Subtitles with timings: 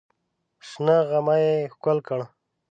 [0.67, 2.19] شنه غمی یې ښکل کړ.